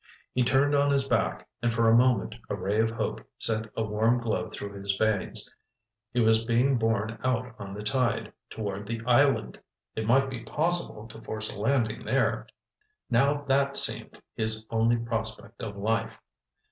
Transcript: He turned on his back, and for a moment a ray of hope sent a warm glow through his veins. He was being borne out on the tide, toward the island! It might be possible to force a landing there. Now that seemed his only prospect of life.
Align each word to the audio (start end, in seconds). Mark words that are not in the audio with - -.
He 0.33 0.41
turned 0.43 0.73
on 0.73 0.89
his 0.89 1.07
back, 1.07 1.47
and 1.61 1.71
for 1.71 1.87
a 1.87 1.95
moment 1.95 2.33
a 2.49 2.55
ray 2.55 2.79
of 2.81 2.89
hope 2.89 3.21
sent 3.37 3.67
a 3.77 3.83
warm 3.83 4.19
glow 4.19 4.49
through 4.49 4.73
his 4.73 4.97
veins. 4.97 5.53
He 6.11 6.19
was 6.19 6.43
being 6.43 6.79
borne 6.79 7.19
out 7.23 7.53
on 7.59 7.75
the 7.75 7.83
tide, 7.83 8.33
toward 8.49 8.87
the 8.87 9.03
island! 9.05 9.59
It 9.95 10.07
might 10.07 10.27
be 10.27 10.39
possible 10.43 11.07
to 11.07 11.21
force 11.21 11.53
a 11.53 11.59
landing 11.59 12.03
there. 12.03 12.47
Now 13.11 13.41
that 13.43 13.77
seemed 13.77 14.19
his 14.33 14.65
only 14.71 14.97
prospect 14.97 15.61
of 15.61 15.77
life. 15.77 16.17